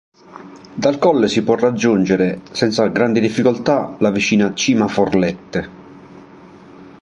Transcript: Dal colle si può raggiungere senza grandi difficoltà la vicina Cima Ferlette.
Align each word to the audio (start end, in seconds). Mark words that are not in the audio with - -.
Dal 0.73 0.97
colle 0.97 1.27
si 1.27 1.43
può 1.43 1.53
raggiungere 1.53 2.41
senza 2.53 2.87
grandi 2.87 3.19
difficoltà 3.19 3.97
la 3.99 4.09
vicina 4.09 4.51
Cima 4.55 4.87
Ferlette. 4.87 5.69